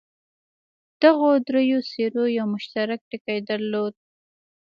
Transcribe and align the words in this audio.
دغو 1.01 1.29
دریو 1.47 1.79
څېرو 1.89 2.23
یو 2.37 2.45
مشترک 2.53 2.99
ټکی 3.09 3.39
درلود. 3.49 3.93